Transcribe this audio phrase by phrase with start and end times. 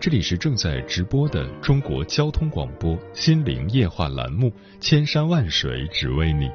[0.00, 4.48] 这里是正在直播的中国交通广播心灵夜话栏目
[4.80, 6.46] 《千山万水只为你》，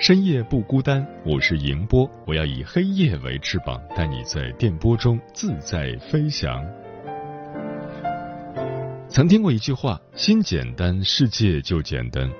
[0.00, 6.64] 深夜不孤单，我是迎波，我要以黑夜为翅膀，带你在电波中自在飞翔。
[9.06, 12.32] 曾听过一句话：“心简单，世界就简单。”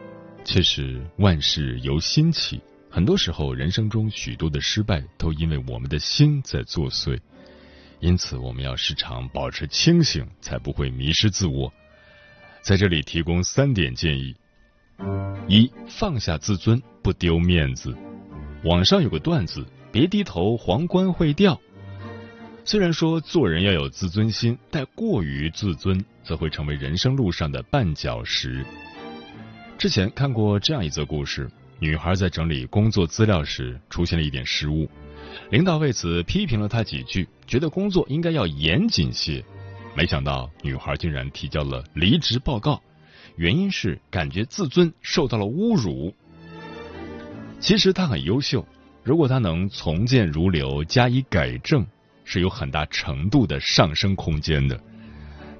[0.44, 2.58] 其实，万事由心起，
[2.88, 7.20] 很多时候，人生中许多的失败都因为我们的心在作祟。
[8.02, 11.72] 因此，我们要时常保持清醒，才不会迷失自我。
[12.60, 14.34] 在这里提供三点建议：
[15.46, 17.96] 一、放下自尊，不丢面子。
[18.64, 21.60] 网上有个段子：别低头，皇冠会掉。
[22.64, 28.66] 虽然说做人要有自尊心，但过于自尊则会成为人生路上的绊脚石。
[29.78, 31.48] 之前看过这样一则故事：
[31.82, 34.88] 女孩在整理工作资料时出现了一点失误。
[35.50, 39.44] 领导为此批评了她几句，觉得工作应该要严谨些。
[39.96, 42.80] 没想到女孩竟然提交了离职报告，
[43.34, 46.14] 原因是感觉自尊受到了侮辱。
[47.58, 48.64] 其实她很优秀，
[49.02, 51.84] 如果她能从谏如流，加以改正，
[52.24, 54.80] 是有很大程度的上升空间的。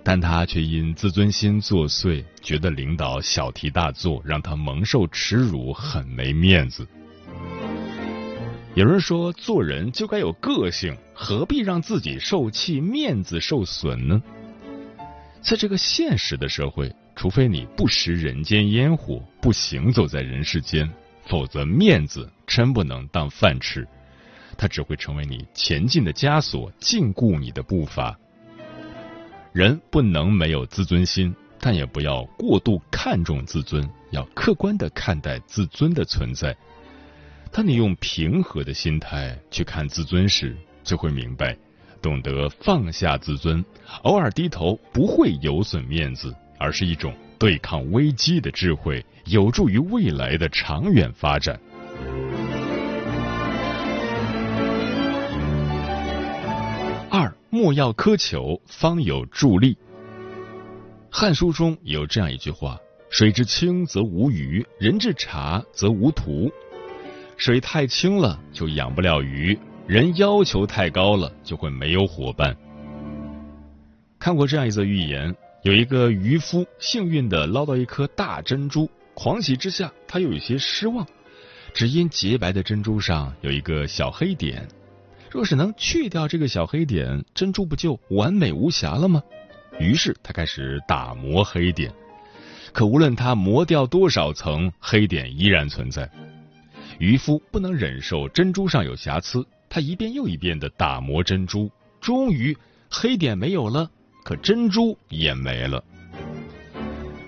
[0.05, 6.87] 但他却因自尊心作祟，觉得领导小题大做，让他蒙受耻辱，很没面子。
[8.75, 14.23] 有人说，做人就该有个性，何必让自己受气、面子受损呢？
[15.41, 20.91] 在这个现实的社会，除非你不食人间烟火，不行走在人世间，
[21.27, 23.87] 否则面子真不能当饭吃，
[24.57, 28.19] 它只会成为你前进的枷锁，禁锢你的步伐。
[29.53, 36.57] 人不能没有自尊心，但也不要过度看重自尊，要客观的看待自尊的存在。
[37.51, 41.55] 当你用平和的心态去看自尊时，就会明白，
[42.01, 43.63] 懂得放下自尊，
[44.05, 51.61] 偶尔低头不会有损面子，而是一种对抗危机的智慧，有助于未来的长远发展。
[57.63, 59.75] 莫要苛求，方有助力。
[61.09, 62.77] 《汉书》中有这样一句话
[63.09, 66.51] ：“水至清则无鱼，人至察则无徒。”
[67.39, 69.57] 水太清了就养不了鱼，
[69.87, 72.57] 人要求太高了就会没有伙伴。
[74.19, 81.07] 看过这样一则寓言，有一个渔夫幸运的捞到一颗大珍珠，狂喜之下他又有些失望，
[81.73, 84.67] 只因洁白的珍珠上有一个小黑点。
[85.33, 89.23] 若是能去掉这个小黑点，珍珠不就完美无瑕了吗？
[89.81, 91.91] 于是他开始打磨黑点，
[92.71, 96.07] 可无论他磨掉多少层，黑点依然存在。
[96.99, 102.55] 渔夫不能忍受珍珠上有瑕疵，他一遍又一遍的打磨珍珠，终于
[102.91, 103.91] 黑点没有了，
[104.25, 105.83] 可珍珠也没了。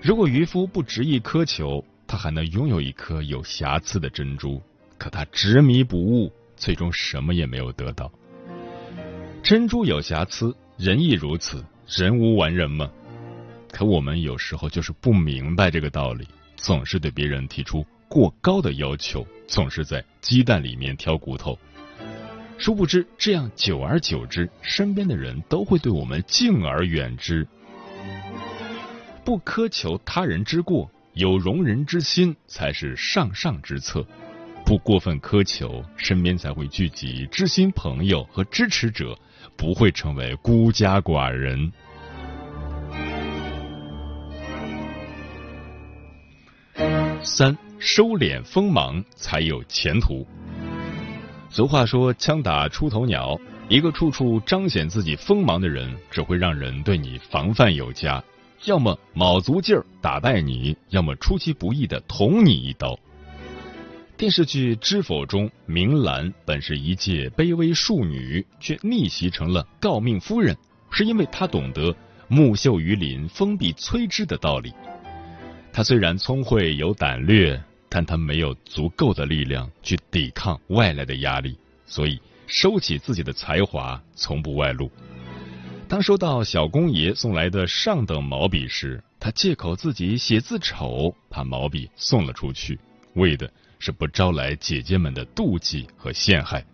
[0.03, 4.61] 如果渔夫不执意苛求，他还能拥有一颗有瑕疵的珍珠，
[4.99, 8.11] 可他执迷不悟，最终什么也没有得到。
[9.43, 12.89] 珍珠有瑕疵，人亦如此，人无完人嘛。
[13.71, 17.85] 可我们有时候就是不明白这个道理，总是对别人提出。
[18.07, 21.57] 过高的要求，总是在鸡蛋里面挑骨头。
[22.57, 27.45] 殊不知，这样久而久之，身边的人都会对我们敬而远之。
[29.25, 34.05] 不苛求他人之过，有容人之心才是上上之策。
[34.65, 39.15] 不过分苛求，身边才会聚集知心朋友和支持者，
[39.55, 41.71] 不会成为孤家寡人。
[47.23, 47.55] 三。
[47.77, 50.25] 收敛锋芒才有前途。
[51.51, 53.39] 俗话说：“枪打出头鸟。”
[53.69, 58.23] 一个处处彰显自己锋芒的人，只会让人对你防范有加。
[58.63, 62.97] 要么卯足劲儿打败你，要么出其不意的捅你一刀。
[64.17, 70.55] 电视剧《知否》中，明兰本是一介卑微庶女，却逆袭成了诰命夫人，
[70.89, 71.93] 是因为她懂得
[72.29, 74.73] “木秀于林，风必摧之”的道理。
[75.73, 82.17] 她虽然聪慧有胆略，但她没有足够的力量去抵抗外来的压力，所以
[82.47, 84.89] 收起自己的才华，从不外露。
[85.89, 92.79] 当收到小公爷送来的上等毛笔时，他借口自己写字丑，把毛笔送了出去，
[93.15, 93.51] 为的
[93.85, 96.65] 是不招来姐姐们的妒忌和陷害。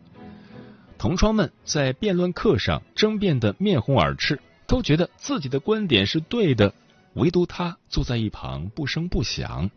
[0.98, 6.74] 同窗们在辩论课上争辩的面红耳赤，都觉得自己的观点是对的，
[7.16, 9.70] 唯独他坐在一旁不声不响。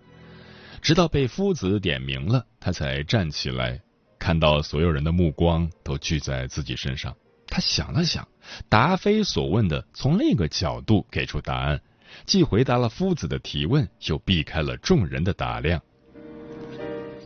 [0.81, 3.81] 直到被夫子点名了，他才站起来，
[4.17, 7.17] 看到所有人的目光都聚在自己身上。
[7.49, 8.29] 他想了想，
[8.69, 11.81] 答非所问的从另一个角度给出答案，
[12.27, 15.83] 既回答了夫子的提问，又避开了众人的打量。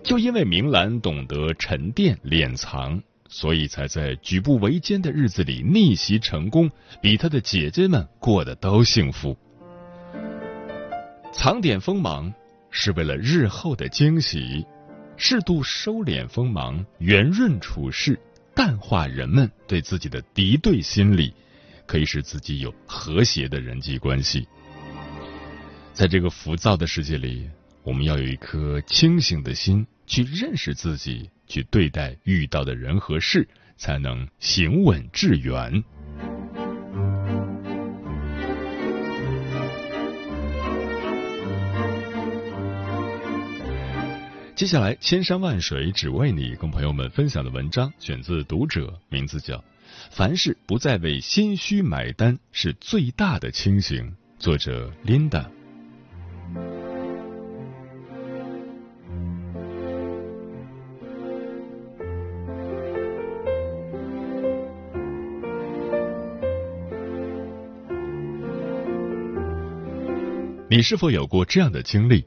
[0.03, 6.71] 就因为明兰懂得沉淀敛藏，所以才在举步维艰的日子里逆袭成功，
[7.03, 9.37] 比她的姐姐们过得都幸福。
[11.33, 12.33] 藏点锋芒
[12.71, 14.65] 是为了日后的惊喜，
[15.17, 18.19] 适度收敛锋芒，圆润处事。
[18.55, 21.33] 淡化人们对自己的敌对心理，
[21.87, 24.49] 可以使自己有和谐的人际关系。
[25.93, 27.49] 在这个浮躁的世界里，
[27.89, 33.49] 我们要有一颗清醒的心，去认识自己，去对待遇到的人和事，
[33.79, 35.83] 才能行稳致远。
[44.55, 49.57] 接下来，千山万水只为你，跟朋友们分享的文章选自《读者》，名字叫
[50.11, 55.58] 《凡事不再为心虚买单是最大的清醒》，作者 Linda。
[70.71, 72.23] 你是否有过这样的经历？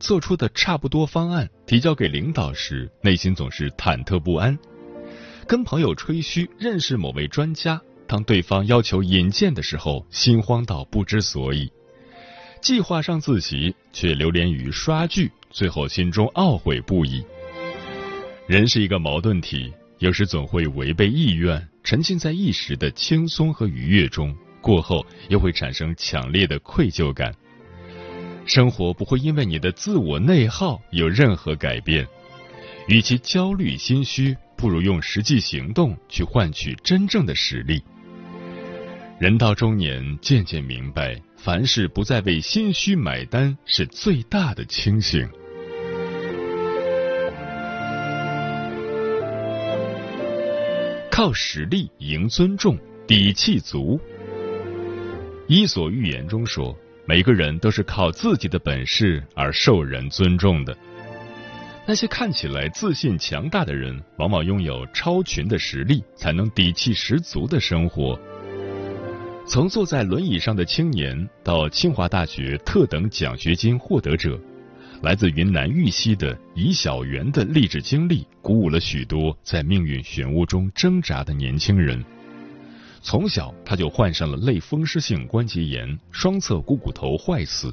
[0.00, 4.56] 做出的差不多方案提交给领导时，内心总是忐忑不安；
[5.46, 11.68] 跟朋友吹嘘认识某位专家，当对方要求引荐的时候，心慌到不知所以；
[12.60, 17.24] 计划上自习却流连于刷剧，最后心中懊悔不已。
[18.48, 27.32] 人是一个矛盾体，有时总会违背意愿，沉浸在一时的轻松和愉悦中，过后又会产生强烈的愧疚感。
[28.46, 32.06] 生活不会因为你的自我内耗有任何改变，
[32.88, 37.82] 与其焦虑心虚，不如用实际行动去换取真正的实力。
[39.18, 45.26] 人到中年，渐渐明白，凡事不再为心虚买单，是最大的清醒。
[51.10, 52.76] 靠实力赢尊重，
[53.06, 53.98] 底气足。
[55.46, 56.76] 伊索寓言中说。
[57.06, 60.76] 每个人都是靠自己的本事而受人尊重的。
[61.86, 68.18] 那些看起来自信强大的人，往往拥有超群的实力，才能底气十足的生活。
[69.46, 74.40] 从坐在轮椅上的青年到清华大学特等奖学金获得者，
[75.02, 82.02] 来自云南玉溪的尹小媛的励志经历，鼓舞了许多在命运漩涡中挣扎的年轻人。
[83.04, 87.72] 从小他就患上了类风湿性关节炎，双侧股骨头坏死，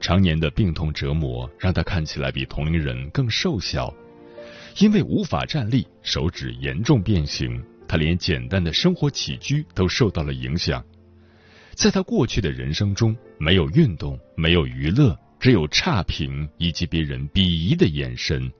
[0.00, 3.92] 常年的病痛折磨让他看起来比同龄人更瘦小。
[4.78, 10.82] 因为无法站立，手指严重变形，他连简单的生活起居都受到了影响。
[11.74, 18.50] 在他过去的人生中，没有运动，没有娱乐，只有差评以及别人鄙夷的眼神。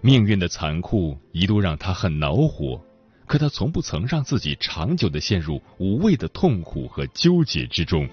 [0.00, 2.82] 命运的残酷一度让他很恼火。
[3.26, 8.08] 可他从不曾让自己长久的陷入无谓的痛苦和纠结之中。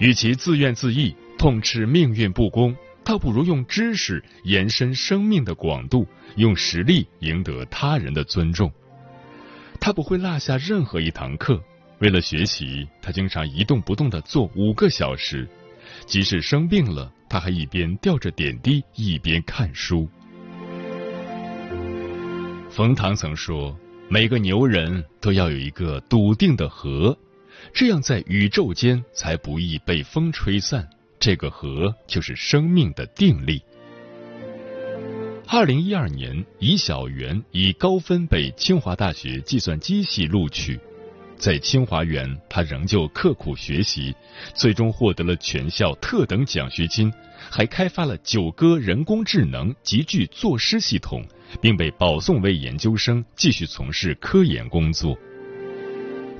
[0.00, 8.72] 与其自怨自艾、痛斥命运不公，倒不如用知识延伸生命的广度，用实力赢得他人的尊重。
[9.80, 11.62] 他不会落下任何一堂课。
[12.00, 15.48] 为了学习，他经常一动不动的坐五个小时，
[16.06, 20.08] 即使生病了，他还一边吊着点滴，一边看书。
[22.74, 23.78] 冯唐曾说
[24.10, 27.16] ：“每个牛人都要有一个笃定的核，
[27.72, 30.84] 这样在宇宙间才不易被风吹散。
[31.20, 33.62] 这个核就是生命的定力。”
[35.46, 40.80] 二零一二年，尹小媛以高分被清华大学计算机系录取。
[41.36, 44.12] 在清华园，他仍旧刻苦学习，
[44.52, 47.12] 最终获得了全校特等奖学金，
[47.48, 51.24] 还开发了九歌人工智能集聚作诗系统，
[51.60, 55.16] 并被保送为研究生，继续从事科研工作。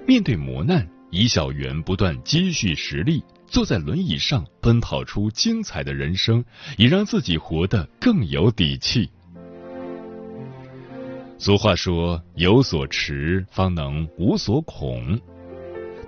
[0.07, 6.45] 面对磨难，尹小元不断积蓄实力，坐在轮椅上奔跑出精彩的人生，
[6.77, 9.09] 也让自己活得更有底气。
[11.39, 15.21] 俗话说：“有所持，方能无所恐。”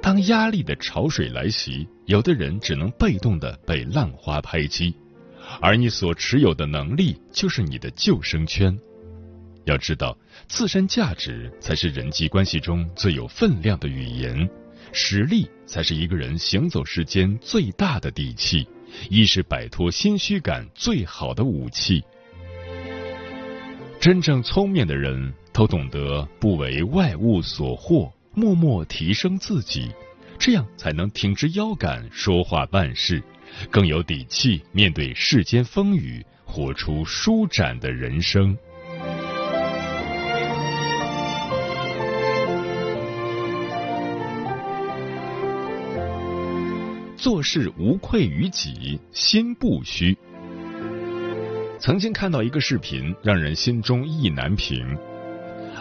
[0.01, 4.95] 当压力的潮水来袭，有的人只能被动的被浪花拍击，
[5.61, 8.77] 而你所持有的能力就是你的救生圈。
[9.65, 14.49] 要知道，自身价值才是人际关系中最有分量的语言，
[14.93, 18.67] 实力才是一个人行走世间最大的底气，
[19.11, 22.03] 亦是摆脱心虚感最好的武器。
[23.99, 29.91] 真正聪明的人都懂得不为外物所惑，默默提升自己，
[30.39, 33.21] 这样才能挺直腰杆说话办事，
[33.71, 38.57] 更有底气面对世间风雨，活出舒展的人生。
[47.17, 50.17] 做事无愧于己，心不虚。
[51.79, 54.97] 曾经看到一个视频，让人心中意难平。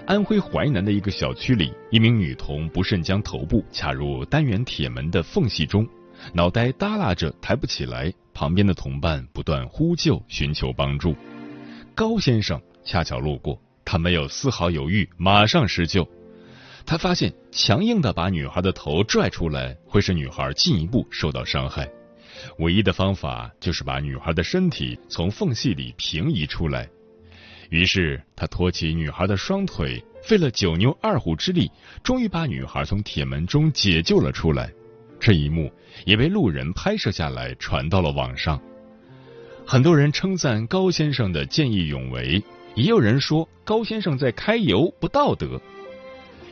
[0.08, 5.88] 安徽淮南的一个小区里，一名女童不慎将头部卡入单元铁门的缝隙中，
[6.34, 8.14] 脑袋耷拉着抬不起来。
[8.34, 11.16] 旁边的同伴不断呼救，寻求帮助。
[11.96, 16.06] 高先生恰巧路过，他没有丝毫犹豫，马上施救。
[16.86, 21.90] 他发现强硬的把女孩的头拽出来，会使女孩进一步受到伤害。
[22.60, 26.90] 唯一的方法就是把女孩的身体从缝隙里平移出来。
[27.70, 31.72] 于是他托起女孩的双腿，费了九牛二虎之力，
[32.04, 34.70] 终于把女孩从铁门中解救了出来。
[35.20, 35.72] 这一幕
[36.06, 38.62] 也被路人拍摄下来，传到了网上。
[39.66, 42.44] 很多人称赞高先生的见义勇为，
[42.76, 45.60] 也有人说高先生在揩油，不道德。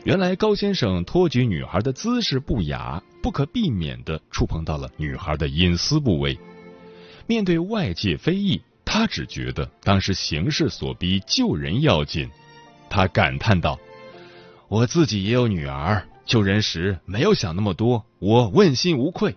[0.04, 6.38] 原来高先生托举女孩的姿势不雅，不可避免的触碰到了女孩的隐私部位。
[7.26, 12.28] 面对外界非议，他只觉得当时形势所逼，救人要紧。
[12.90, 13.78] 他感叹道
[14.68, 19.34] ：“我自己也有女儿，救人时没有想那么多，我问心无愧。”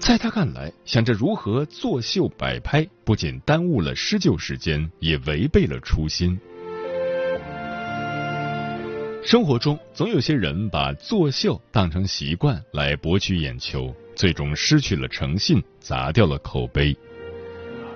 [0.00, 6.38] 在他看来，想着如何作秀摆拍，不仅耽误了施救时间，也违背了初心。
[9.22, 16.96] 生活中总有些人把作秀当成习惯来博取眼球，最终失去了诚信，砸掉了口碑；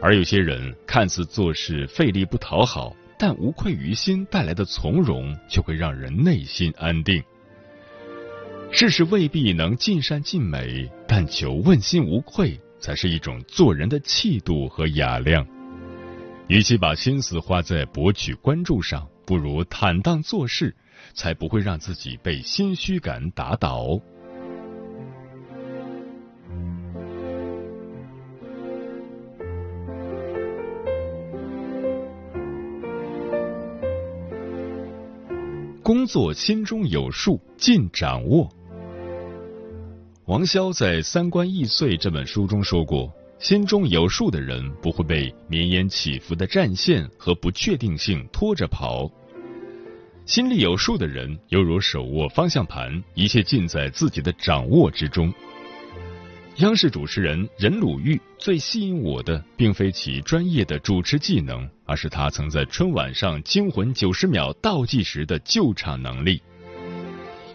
[0.03, 7.23] 而有些人看似做事费力不讨好，但无愧于心带来的从容，就会让人内心安定。
[8.71, 15.47] 世事未必能尽善尽美，但求问心无愧，才是一种做人的气度和雅量。
[16.49, 20.75] 与其把心思花在博取关注上，不如坦荡做事。
[21.13, 24.01] 才不会让自己被心虚感打倒。
[35.85, 38.49] 工作心中有数，尽掌握。
[40.25, 49.11] 王潇在《三观易碎》这本书中说过：“心中有数的人，不会被绵延起伏的战线和不确定性拖着跑。”
[50.25, 55.31] 心里有数的人，犹如手握方向盘，一切尽在自己的掌握之中。
[56.61, 66.43] 央视主持人任鲁豫最吸引我的，并非其专业的主持技能，而是他曾在春晚上惊魂九十秒倒计时的救场能力。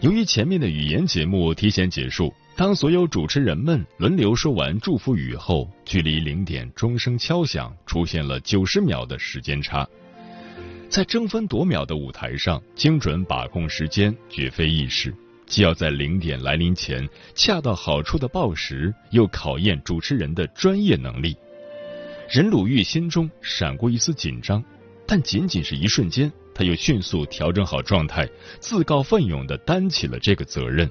[0.00, 9.86] 由于前面的语言节目提前结束，当所有主持人们轮流说完祝福语后，距离零点钟声敲响出现了九十秒的时间差。
[10.88, 15.14] 在争分夺秒的舞台上，精准把控时间绝非易事，
[15.46, 21.36] 既要在零点来临前恰到好处的报时，又考验主持人的专业能力。
[22.32, 24.62] 任鲁豫心中闪过一丝紧张，
[25.04, 28.28] 但仅仅是一瞬间，他又迅速调整好状态，
[28.60, 30.88] 自告奋勇地担起了这个责任。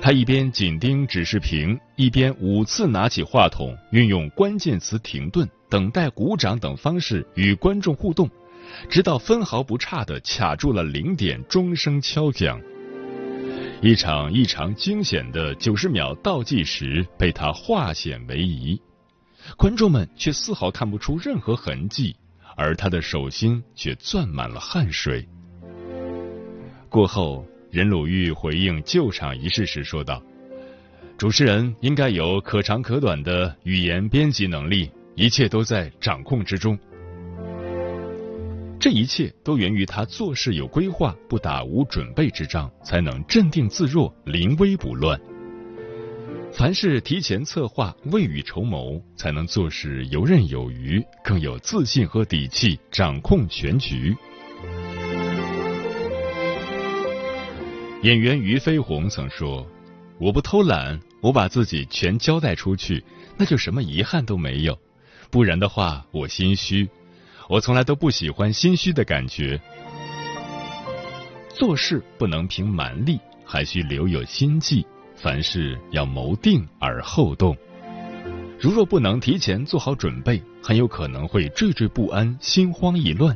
[0.00, 8.26] 他一边紧盯指示屏，一边五次拿起话筒，运用关键词停顿、等待鼓掌等方式与观众互动。
[8.88, 12.58] 直到分毫不差的卡住了零点钟声敲响，
[13.82, 18.80] 一场异常惊险的九十秒倒计时被他化险为夷，
[19.56, 22.16] 观众们却丝毫看不出任何痕迹，
[22.56, 25.26] 而他的手心却攥满了汗水。
[26.88, 30.22] 过后，任鲁豫回应救场一事时说道
[31.18, 36.78] ：“主持人应该有可长可短的语言编辑能力，一切都在掌控之中。
[38.78, 45.20] 这一切都源于他做事有规划，不打无准备之仗，才能镇定自若，临危不乱。”
[46.56, 54.16] 凡事提前策划、未雨绸缪，才能做事游刃有余，更有自信和底气掌控全局。
[58.02, 59.66] 演员俞飞鸿曾说
[60.20, 63.02] ：“我不偷懒，我把自己全交代出去，
[63.36, 64.78] 那就什么遗憾都没有。
[65.30, 66.88] 不然的话，我心虚。
[67.48, 69.60] 我从来都不喜欢心虚的感觉。
[71.48, 74.86] 做事不能凭蛮力，还需留有心计。”
[75.24, 77.56] 凡事要谋定而后动，
[78.60, 83.34] 如若不能提前做好准备，很有可能会惴惴不安、心慌意乱。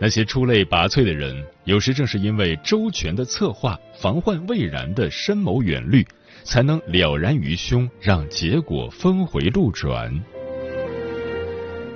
[0.00, 6.02] 那些出类拔萃的人，有时正是因为周全的策划、防患未然的深谋远虑，
[6.44, 10.18] 才能了然于胸，让结果峰回路转。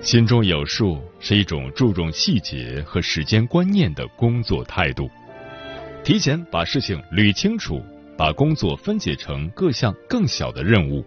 [0.03, 5.09] 心中有数是一种注重细节和时间观念的工作态度，
[6.05, 7.83] 提前把事情捋清楚。
[8.19, 11.05] 把工作分解成各项更小的任务，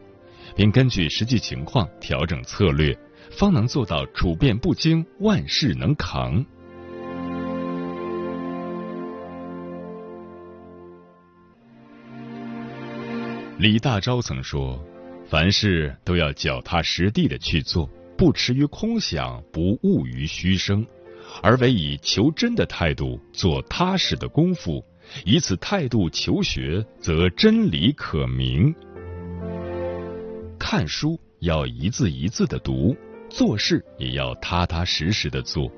[0.56, 2.98] 并根据实际情况调整策略，
[3.30, 6.44] 方能做到处变不惊，万事能扛。
[13.60, 14.82] 李大钊曾说
[15.28, 20.88] ：“凡事都要脚踏实地的去做，不驰于空想，不骛于虚声，
[21.44, 24.82] 而为以求真的态度做踏实的功夫。”
[25.26, 28.74] 以此态度求学，则真理可明。
[30.58, 32.96] 看书要一字一字的读，
[33.30, 35.72] 做事也要踏踏实实的做，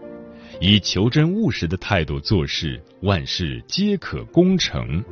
[0.60, 5.04] 以求真务实的态度做事，万事皆可功成。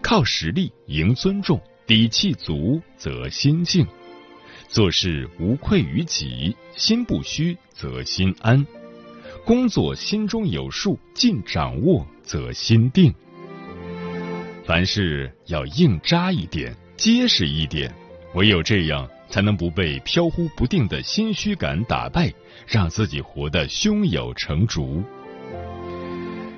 [0.00, 3.86] 靠实力赢尊重，底气足则心静，
[4.68, 8.64] 做事无愧于己，心不虚则心安。
[9.44, 13.12] 工作心中有数，尽掌握则心定。
[14.66, 17.90] 凡事要硬扎一点，结实一点，
[18.34, 22.30] 唯有这样，才能不被飘忽不定的心虚感打败，
[22.66, 25.02] 让自己活得胸有成竹。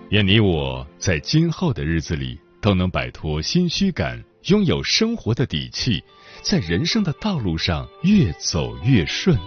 [0.08, 6.02] 愿你我在今后的日子里都能摆脱心虚感，拥有生活的底气，
[6.42, 9.38] 在人生的道路上越走越顺。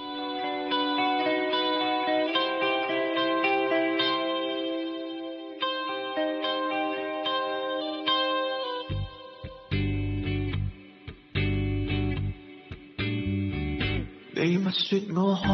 [14.94, 15.46] 说我看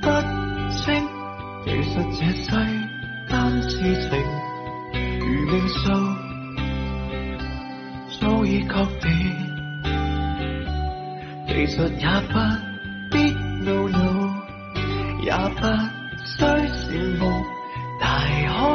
[0.00, 0.06] 不
[0.76, 0.84] 清，
[1.64, 2.46] 其实这世
[3.28, 3.72] 间事
[4.08, 4.10] 情
[5.18, 5.80] 如命数，
[8.20, 9.04] 早已确定。
[11.48, 12.34] 其实也不
[13.10, 13.14] 必
[13.66, 13.96] 懊恼，
[15.20, 15.60] 也不
[16.24, 17.22] 需羡慕，
[18.00, 18.02] 大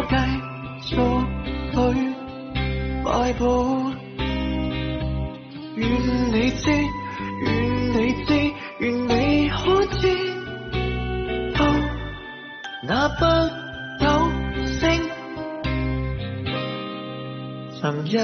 [0.09, 0.13] 可
[0.81, 0.91] 继续
[1.71, 1.75] 去
[3.03, 3.43] 迈步。
[5.75, 5.81] 愿
[6.31, 6.63] 你知，
[13.17, 13.23] 不
[14.03, 14.07] 有
[14.67, 14.99] 声，
[17.79, 18.17] 曾一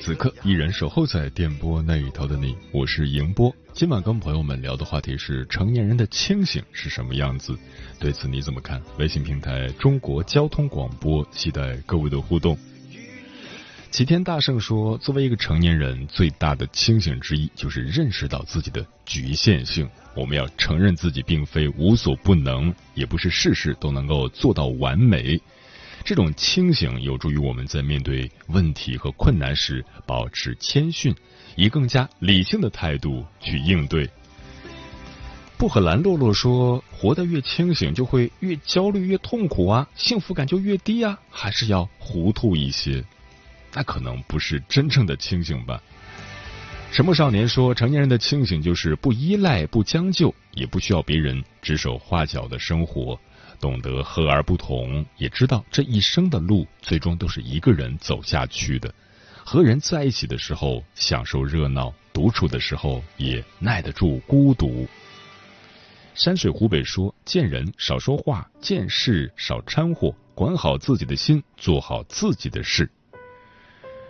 [0.00, 3.52] 此刻依然守候在电波那一头的你，我是迎波。
[3.72, 7.58] 今晚跟朋友们聊的话题是成年人的清醒是什么样子？
[7.98, 8.80] 对此你怎么看？
[8.98, 12.56] 微信平台中国交通广播，期待各位的互动。
[13.90, 19.88] 齐天大圣说，作为一个成年人，最大的清醒之一就是认识到自己的局限性。
[20.14, 25.40] 我们要承认自己并非无所不能，也不是事事都能够做到完美。
[26.04, 31.14] 这种清醒有助于我们在面对问题和困难时保持谦逊，
[31.56, 34.08] 以更加理性的态度去应对。
[35.56, 43.02] 布赫兰洛洛说：“活得越清醒，就会越焦虑、越痛苦啊，幸福感就越低啊，还是要糊涂一些。”
[43.72, 45.82] 那可能不是真正的清醒吧？
[46.92, 53.18] 沉默少年说：“成年人的清醒就是不依赖、不将就，也不需要别人指手画脚的生活。”
[53.60, 58.92] 懂得和而不同，也知道这一生的路最终都是一个人走下去的。
[59.44, 64.88] 和人在一起的时候享受热闹，独处的时候也耐得住孤独。
[66.14, 72.90] 山水湖北说：见人少说话，见事少掺和，管好自己的心，做好自己的事。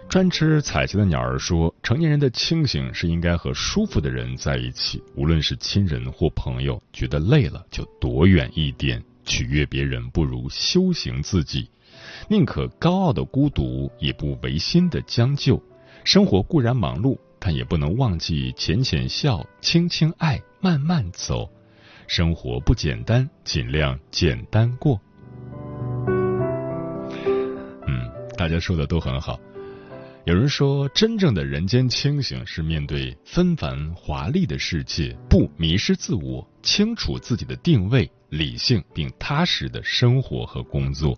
[0.07, 9.03] 专吃彩旗的鸟儿说：成年人的清醒是应该和舒服的人在一起，无论是亲人或朋友，觉得累了就躲远一点。
[9.25, 11.69] 取悦别人不如修行自己，
[12.29, 15.63] 宁可高傲的孤独，也不违心的将就。
[16.05, 21.51] 生活固然忙碌，但也不能忘记浅浅笑、轻轻爱、慢慢走。
[22.07, 25.01] 生活不简单，尽量简单过。
[27.87, 29.41] 嗯，大家说的都很好。
[30.27, 38.11] 有人说，真正的人间清醒是面对纷繁华丽的世界，不迷失自我，清楚自己的定位。
[38.37, 41.17] 理性并踏实的生活和工作，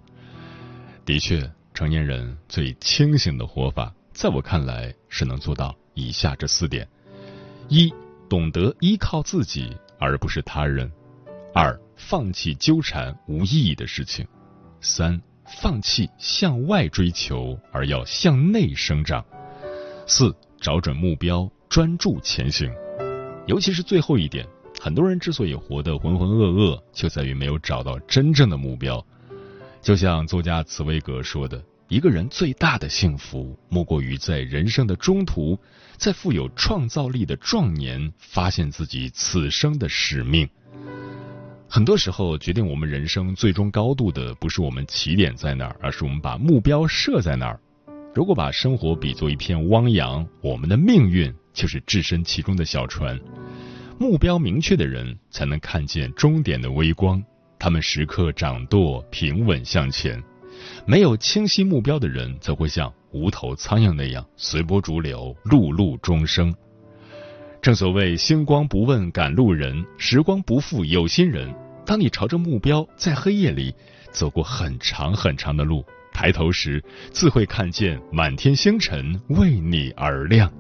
[1.07, 6.87] 的确，成年人最清醒的活法，在我看来是能做到以下这四点：
[7.69, 7.91] 一、
[8.29, 10.87] 懂得依靠自己而不是他人；
[11.55, 14.27] 二、放弃纠缠无意义的事情；
[14.83, 15.19] 三、
[15.63, 19.23] 放弃向外追求而要向内生长；
[20.07, 22.71] 四、找准目标，专注前行。
[23.47, 24.47] 尤其是最后一点。
[24.81, 29.05] 很多人之所以活得浑浑噩噩，就在于没有找到真正的目标。
[29.83, 35.59] 就像作家茨威格说的：“一个人最大的幸福，莫过于在人生的中途，
[35.97, 40.49] 在富有创造力的壮年，发现自己此生的使命。”
[41.69, 47.59] 很多时候，决定我们人生最终高度的，不是我们起点在哪儿，而是我们把目标设在哪儿。
[48.15, 53.19] 如果把生活比作一片汪洋，我们的命运就是置身其中的小船。
[53.99, 57.23] 目标明确的人才能看见终点的微光，
[57.59, 60.21] 他们时刻掌舵，平稳向前；
[60.87, 66.55] 没有清晰目标的人，则会像无头苍蝇那样随波逐流，碌碌终生。
[67.63, 71.53] 正所谓“星光不问赶路人，时光不负有心人”。
[71.87, 73.75] 当你朝着目标在黑夜里
[74.11, 80.53] 走过很长很长的路，抬头时自会看见满天星辰为你而亮。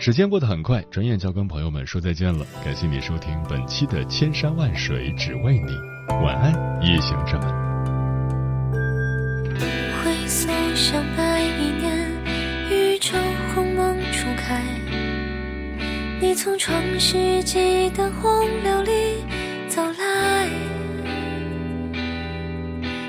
[0.00, 2.46] 时间过得很快，转眼就要跟朋友们说再见了。
[2.64, 5.72] 感谢你收听本期的《千山万水只为你》，
[6.24, 7.52] 晚安，夜行者们。
[10.02, 12.10] 回首相伴一年，
[12.70, 13.18] 宇宙
[13.54, 14.64] 鸿蒙初开，
[16.18, 19.22] 你从创世纪的洪流里
[19.68, 20.48] 走来，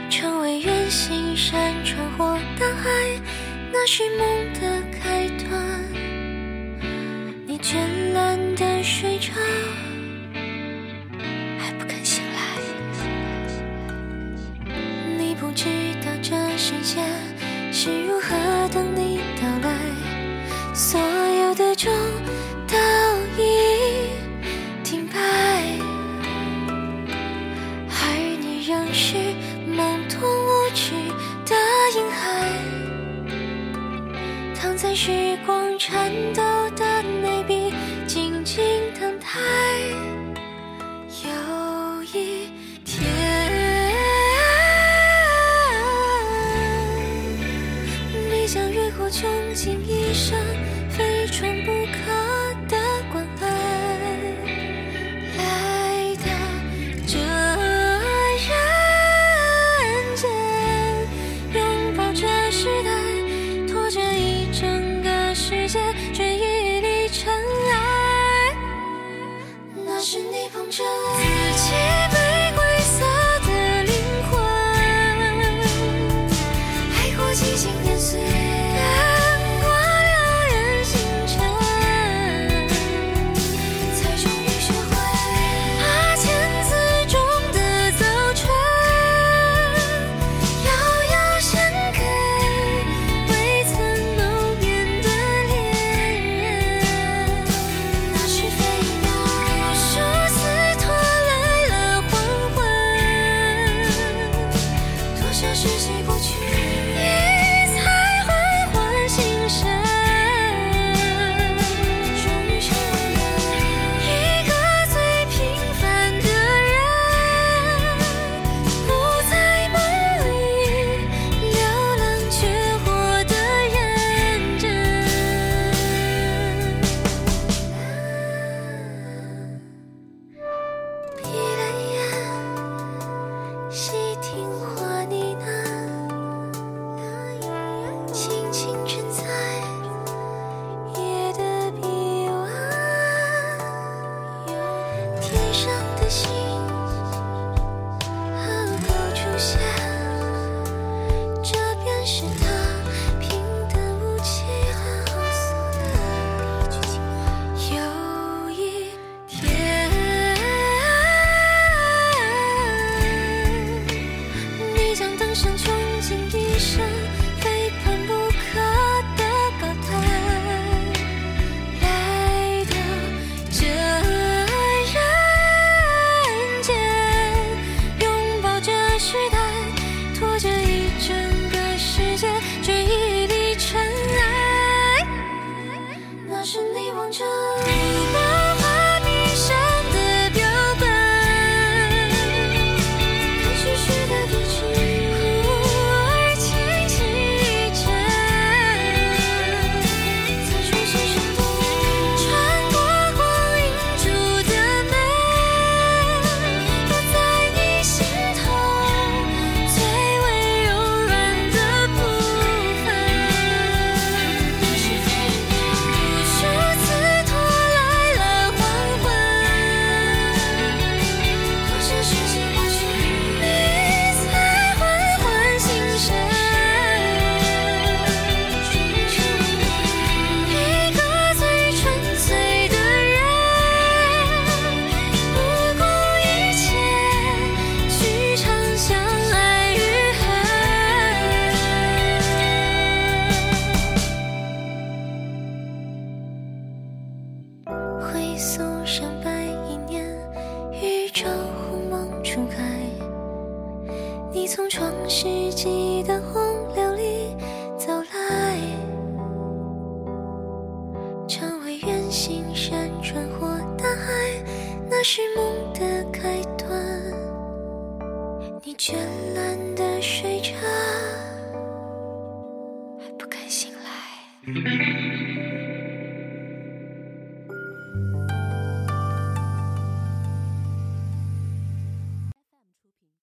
[0.10, 2.90] 成为远行山川或大海，
[3.72, 4.28] 那是梦